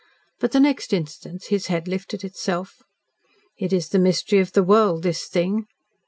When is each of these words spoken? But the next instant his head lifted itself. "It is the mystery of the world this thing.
But 0.39 0.51
the 0.51 0.59
next 0.59 0.93
instant 0.93 1.43
his 1.49 1.67
head 1.67 1.87
lifted 1.87 2.23
itself. 2.23 2.81
"It 3.59 3.71
is 3.71 3.89
the 3.89 3.99
mystery 3.99 4.39
of 4.39 4.53
the 4.53 4.63
world 4.63 5.03
this 5.03 5.27
thing. 5.27 5.67